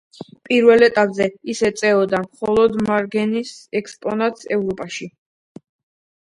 პირველ 0.47 0.85
ეტაპზე 0.85 1.27
ის 1.53 1.61
ეწეოდა 1.69 2.21
მხოლოდ 2.23 2.79
მარგანეცის 2.87 3.61
ექსპორტს 3.81 4.51
ევროპაში. 4.57 5.11